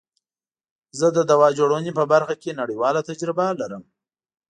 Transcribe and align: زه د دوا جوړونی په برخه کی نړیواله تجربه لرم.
زه 0.99 1.07
د 1.17 1.19
دوا 1.31 1.49
جوړونی 1.57 1.91
په 1.99 2.03
برخه 2.13 2.35
کی 2.41 2.57
نړیواله 2.61 3.05
تجربه 3.09 3.45
لرم. 3.59 3.83